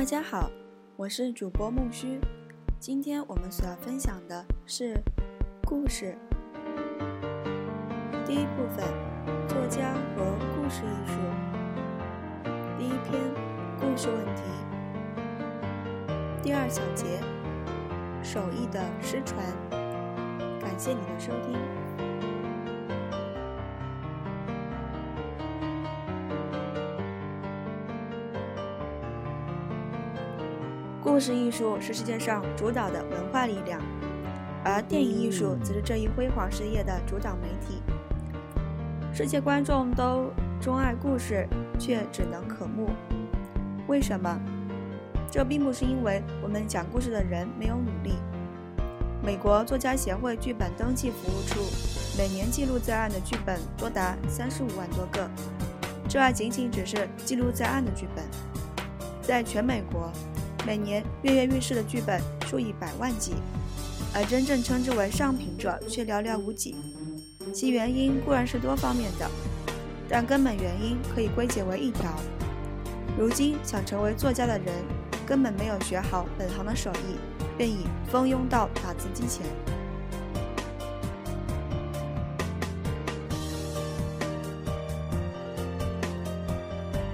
[0.00, 0.50] 大家好，
[0.96, 2.18] 我是主播木须。
[2.78, 4.98] 今天我们所要分享的是
[5.66, 6.16] 故事。
[8.24, 8.82] 第一部分：
[9.46, 10.24] 作家和
[10.56, 11.18] 故事艺术。
[12.78, 13.20] 第一篇：
[13.78, 14.42] 故事问题。
[16.42, 17.20] 第二小节：
[18.22, 19.44] 手艺的失传。
[20.62, 21.58] 感谢你的收听。
[31.02, 33.80] 故事艺术是世界上主导的文化力量，
[34.62, 37.80] 而电影艺术则是这一辉煌事业的主导媒体。
[39.12, 42.90] 世界观众都钟爱故事，却只能可慕。
[43.88, 44.38] 为什么？
[45.30, 48.12] 这并不是因为我们讲故事的人没有努力。
[49.22, 51.60] 美国作家协会剧本登记服务处
[52.18, 55.30] 每年记录在案的剧本多达三十五万多个，
[56.06, 58.22] 这还仅仅只是记录在案的剧本，
[59.22, 60.12] 在全美国。
[60.66, 63.34] 每年跃跃欲试的剧本数以百万计，
[64.14, 66.76] 而真正称之为上品者却寥寥无几。
[67.52, 69.28] 其原因固然是多方面的，
[70.08, 72.14] 但根本原因可以归结为一条：
[73.18, 74.72] 如今想成为作家的人
[75.26, 77.16] 根本没有学好本行的手艺，
[77.56, 79.44] 便已蜂拥到打字机前。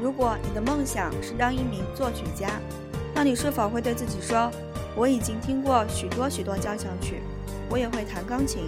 [0.00, 2.60] 如果你的梦想是当一名作曲家，
[3.14, 4.50] 那你是否会对自己说
[4.96, 7.20] ：“我已经听过许多许多交响曲，
[7.68, 8.64] 我也会弹钢琴，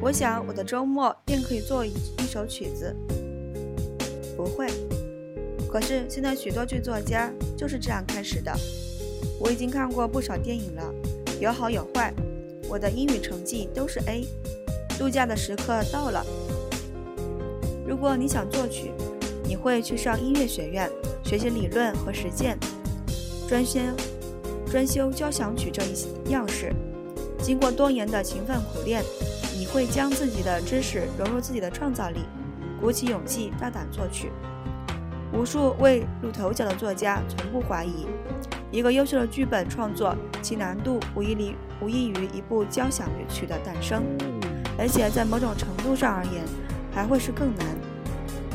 [0.00, 2.94] 我想我的周末便可以做一一首曲子。”
[4.36, 4.68] 不会。
[5.70, 8.52] 可是现在许多剧作家就是这样开始的。
[9.40, 10.94] 我已经看过不少电影了，
[11.40, 12.14] 有好有坏。
[12.68, 14.24] 我的英语成绩都是 A。
[14.96, 16.24] 度假的时刻到了。
[17.86, 18.92] 如果你想作曲，
[19.44, 20.88] 你会去上音乐学院
[21.24, 22.56] 学习理论和实践。
[23.46, 23.80] 专修
[24.70, 26.72] 专修交响曲这一样式，
[27.38, 29.02] 经过多年的勤奋苦练，
[29.56, 32.20] 你会将自己的知识融入自己的创造力，
[32.80, 34.32] 鼓起勇气大胆作曲。
[35.32, 38.06] 无数未露头角的作家从不怀疑，
[38.70, 44.02] 一个优秀的剧本创作，其难度无异于无异于一部交响乐曲的诞生，
[44.78, 46.42] 而且在某种程度上而言，
[46.92, 47.66] 还会是更难，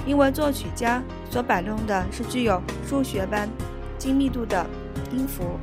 [0.05, 3.47] 因为作曲家所摆弄的是具有数学般
[3.99, 4.65] 精密度的。
[5.11, 5.57] 音符，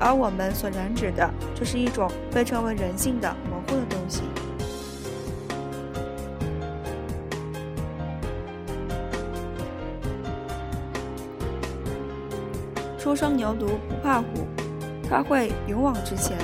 [0.00, 4.22] 而我们所染指的，就是一种被称为人性的模糊的东西。
[12.98, 14.26] 初生牛犊不怕虎，
[15.08, 16.36] 他会勇往直前，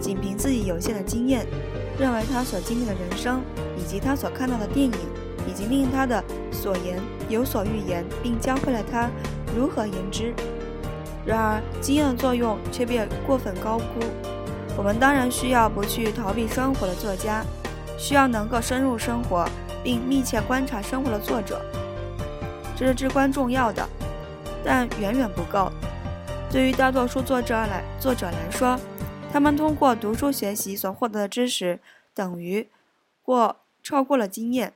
[0.00, 1.44] 仅凭自己有限的经验，
[1.98, 3.40] 认为他所经历的人生，
[3.76, 4.92] 以及他所看到的电影，
[5.48, 9.10] 以及令他的所言有所预言，并教会了他
[9.56, 10.32] 如何言之。
[11.26, 13.84] 然而，经验的作用却被过分高估。
[14.76, 17.44] 我们当然需要不去逃避生活的作家，
[17.98, 19.46] 需要能够深入生活
[19.84, 21.60] 并密切观察生活的作者，
[22.74, 23.86] 这是至关重要的，
[24.64, 25.70] 但远远不够。
[26.50, 28.78] 对于大多数作者来作者来说，
[29.30, 31.78] 他们通过读书学习所获得的知识
[32.14, 32.66] 等于
[33.22, 34.72] 或超过了经验，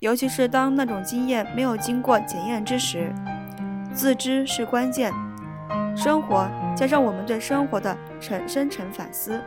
[0.00, 3.12] 尤其是当那种经验没有经过检验之时，
[3.94, 5.12] 自知是关键。
[5.96, 9.40] 生活加上我们对生活的沉深沉反思。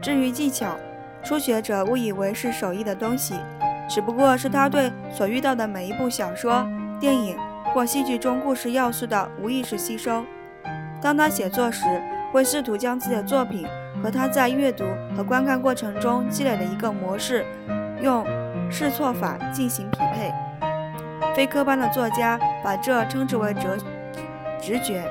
[0.00, 0.76] 至于技巧，
[1.22, 3.36] 初学者误以为是手艺的东西，
[3.88, 6.66] 只不过是他对所遇到的每一部小说、
[6.98, 7.36] 电影
[7.72, 10.24] 或戏剧中故事要素的无意识吸收。
[11.00, 11.84] 当他写作时，
[12.32, 13.64] 会试图将自己的作品
[14.02, 14.84] 和他在阅读
[15.16, 17.44] 和观看过程中积累的一个模式。
[18.02, 18.26] 用
[18.70, 20.32] 试错法进行匹配，
[21.34, 23.76] 非科班的作家把这称之为哲
[24.60, 25.04] 直觉。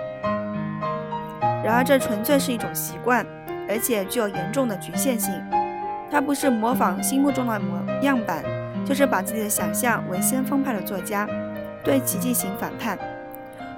[1.63, 3.25] 然而，这纯粹是一种习惯，
[3.69, 5.33] 而且具有严重的局限性。
[6.09, 8.43] 它不是模仿心目中的模样板，
[8.85, 11.25] 就是把自己的想象为先锋派的作家，
[11.83, 12.97] 对其进行反叛。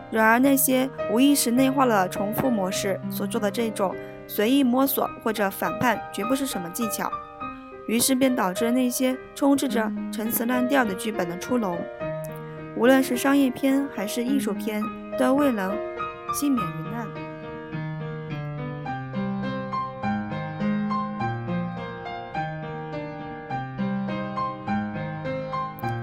[0.10, 3.94] 然而，那些无意识内化了重复模式所做的这种
[4.26, 7.12] 随意摸索或者反叛，绝不是什么技巧。
[7.86, 11.78] 于是便导致了那些充斥着陈词滥调的剧本的出笼，
[12.78, 14.82] 无论是商业片还是艺术片，
[15.20, 15.76] 都未能
[16.34, 17.08] 幸免于难。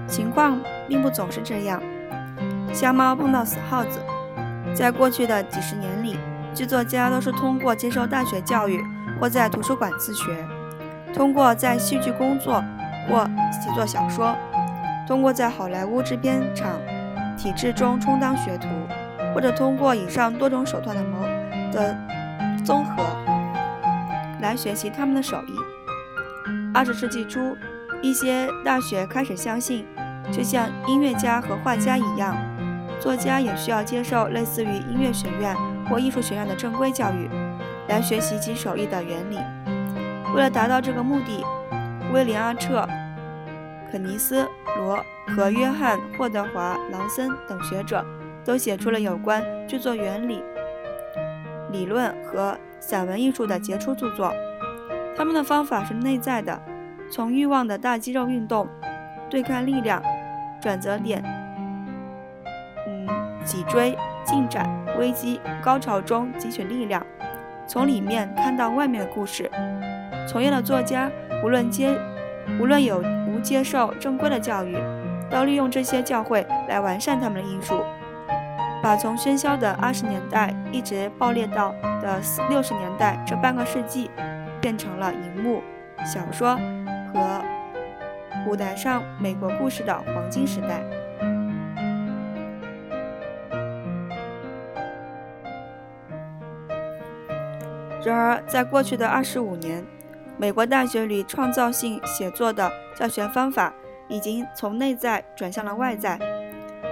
[0.06, 1.82] 情况并不总是这样，
[2.74, 4.00] 瞎猫碰到死耗子。
[4.74, 6.18] 在过去的几十年里，
[6.54, 8.84] 剧作家都是通过接受大学教育
[9.18, 10.46] 或在图书馆自学。
[11.14, 12.62] 通过在戏剧工作
[13.08, 14.34] 或写作小说，
[15.06, 16.80] 通过在好莱坞制片厂
[17.36, 18.68] 体制中充当学徒，
[19.34, 21.20] 或者通过以上多种手段的谋
[21.72, 21.96] 的
[22.64, 23.02] 综合
[24.40, 25.52] 来学习他们的手艺。
[26.72, 27.56] 二十世纪初，
[28.00, 29.84] 一些大学开始相信，
[30.30, 32.36] 就像音乐家和画家一样，
[33.00, 35.54] 作家也需要接受类似于音乐学院
[35.88, 37.28] 或艺术学院的正规教育，
[37.88, 39.38] 来学习其手艺的原理。
[40.34, 41.44] 为了达到这个目的，
[42.12, 42.86] 威廉·阿彻、
[43.90, 44.44] 肯尼斯·
[44.78, 48.04] 罗和约翰·霍德华·劳森等学者
[48.44, 50.42] 都写出了有关制作原理、
[51.72, 54.32] 理论和散文艺术的杰出著作。
[55.16, 56.58] 他们的方法是内在的，
[57.10, 58.68] 从欲望的大肌肉运动、
[59.28, 60.00] 对抗力量、
[60.60, 61.22] 转折点、
[62.86, 63.08] 嗯，
[63.44, 67.04] 脊椎进展、危机、高潮中汲取力量，
[67.66, 69.50] 从里面看到外面的故事。
[70.28, 71.10] 从业的作家，
[71.42, 71.98] 无论接
[72.60, 74.76] 无论有无接受正规的教育，
[75.30, 77.82] 都利用这些教会来完善他们的艺术，
[78.82, 84.10] 把从喧嚣的二十年代一直爆裂到的六十年代这半个世纪，
[84.60, 85.62] 变成了荧幕、
[86.04, 86.56] 小说
[87.12, 87.42] 和
[88.46, 90.80] 舞台上美国故事的黄金时代。
[98.02, 99.84] 然而，在过去的二十五年，
[100.40, 103.74] 美国大学里创造性写作的教学方法
[104.08, 106.18] 已经从内在转向了外在。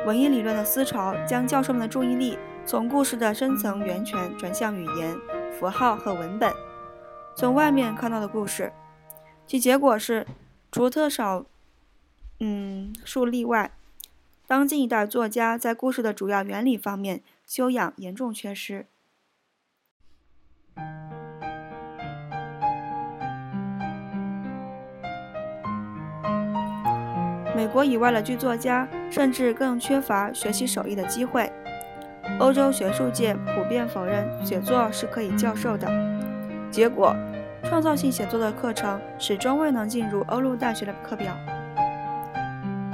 [0.07, 5.17] 文艺理论的思潮将教授们的注意力从故事的深层源泉转向语言、
[5.59, 6.53] 符号和文本，
[7.35, 8.71] 从外面看到的故事。
[9.47, 10.27] 其结果是，
[10.71, 11.47] 除特少
[12.41, 13.71] 嗯数例外，
[14.47, 18.85] 当今一代作家在故事的主要原理方面修养严重缺失。
[27.59, 31.53] 美国以外的剧作家甚至更缺乏学习手艺的机会。
[32.39, 35.89] 欧洲学术界普遍否认写作是可以教授的，
[36.71, 37.17] 结果，
[37.65, 41.33] 创造性写作的课程始终未能进入欧陆大学的课表。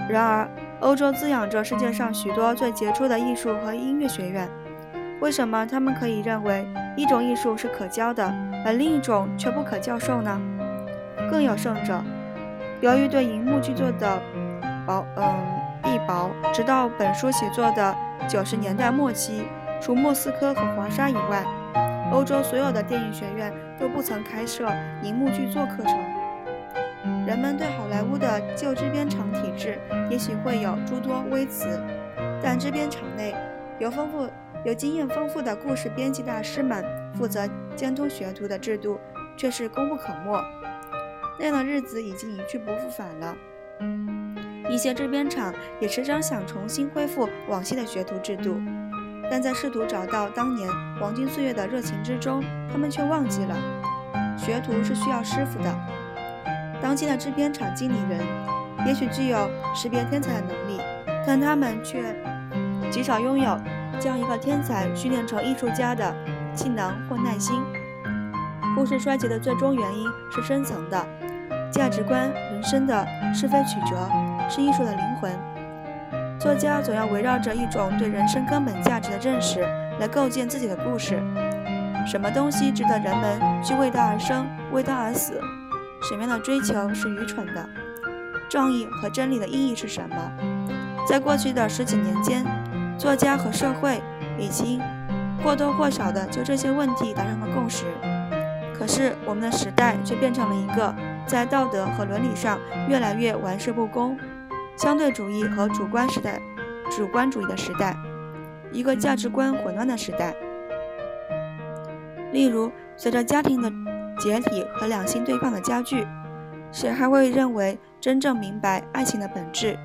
[0.08, 0.48] 然而，
[0.80, 4.48] 欧洲滋养着世界上许多最杰出的艺术和音乐学院。
[5.20, 6.66] 为什么他们可以认为
[6.96, 8.34] 一种艺术是可教的，
[8.64, 10.40] 而另一种却不可教授呢？
[11.30, 12.02] 更有甚者，
[12.80, 14.18] 由于对荧幕剧作的
[14.86, 15.24] 薄嗯，
[15.82, 16.30] 必薄。
[16.52, 17.94] 直到本书写作的
[18.28, 19.44] 九十年代末期，
[19.80, 21.44] 除莫斯科和华沙以外，
[22.12, 24.68] 欧洲所有的电影学院都不曾开设
[25.02, 25.98] 荧幕剧作课程。
[27.26, 29.78] 人们对好莱坞的旧制片厂体制
[30.10, 31.80] 也许会有诸多微词，
[32.42, 33.34] 但制片厂内
[33.78, 34.28] 有丰富、
[34.64, 36.84] 有经验丰富的故事编辑大师们
[37.14, 39.00] 负责监督学徒的制度
[39.36, 40.38] 却是功不可没。
[41.38, 43.34] 那样的日子已经一去不复返了。
[44.68, 48.60] 一些制片厂也时常想重新恢复往昔的学徒制度，
[49.30, 50.68] 但在试图找到当年
[50.98, 53.56] 黄金岁月的热情之中，他们却忘记了，
[54.36, 55.74] 学徒是需要师傅的。
[56.82, 58.20] 当今的制片厂经理人
[58.86, 60.80] 也许具有识别天才的能力，
[61.26, 62.02] 但他们却
[62.90, 63.58] 极少拥有
[63.98, 66.14] 将一个天才训练成艺术家的
[66.54, 67.62] 气囊或耐心。
[68.74, 71.06] 故事衰竭的最终原因是深层的
[71.70, 74.08] 价值观、人生的是非曲折。
[74.48, 75.32] 是艺术的灵魂。
[76.38, 79.60] 作家总要围绕着一种对人生根本价值的认识
[79.98, 81.22] 来构建自己的故事。
[82.06, 85.40] 什么东西值得人们去为它而生、为它而死？
[86.08, 87.66] 什么样的追求是愚蠢的？
[88.50, 90.16] 正义和真理的意义是什么？
[91.08, 92.44] 在过去的十几年间，
[92.98, 94.02] 作家和社会
[94.38, 94.82] 已经
[95.42, 97.86] 或多或少地就这些问题达成了共识。
[98.78, 100.94] 可是，我们的时代却变成了一个
[101.26, 104.18] 在道德和伦理上越来越玩世不恭。
[104.76, 106.40] 相对主义和主观时代，
[106.90, 107.96] 主观主义的时代，
[108.72, 110.34] 一个价值观混乱的时代。
[112.32, 113.70] 例如，随着家庭的
[114.18, 116.04] 解体和两性对抗的加剧，
[116.72, 119.78] 谁还会认为真正明白爱情的本质？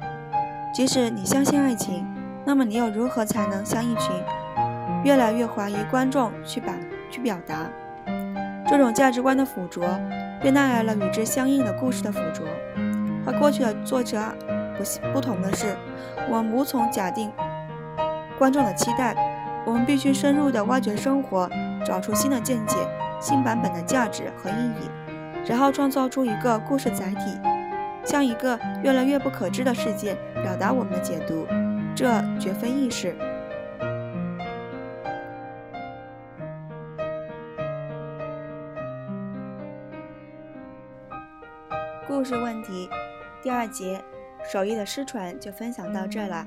[0.74, 2.04] 即使你相信爱情，
[2.44, 4.12] 那么你又如何才能向一群
[5.04, 6.74] 越来越怀疑观众去表
[7.12, 7.70] 去表达？
[8.68, 9.82] 这种价值观的附着，
[10.42, 12.44] 便带来了与之相应的故事的附着。
[13.26, 14.20] 和过去的作者。
[14.80, 15.76] 不不同的是，
[16.30, 17.30] 我们无从假定
[18.38, 19.14] 观众的期待，
[19.66, 21.50] 我们必须深入地挖掘生活，
[21.86, 22.78] 找出新的见解、
[23.20, 24.90] 新版本的价值和意义，
[25.46, 27.38] 然后创造出一个故事载体，
[28.06, 31.46] 向一个越来越不可知的世界表达我们的解读。
[31.94, 32.08] 这
[32.40, 33.14] 绝非易事。
[42.08, 42.90] 故事问题。
[43.42, 44.04] 第二节
[44.52, 46.44] 手艺的失传就分享到这了。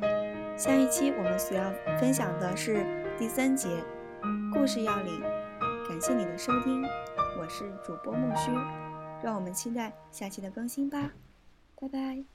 [0.57, 2.85] 下一期我们所要分享的是
[3.17, 3.69] 第三节
[4.53, 5.21] 故事要领。
[5.89, 6.83] 感谢你的收听，
[7.39, 8.51] 我是主播木须，
[9.23, 11.13] 让我们期待下期的更新吧，
[11.81, 12.32] 拜拜。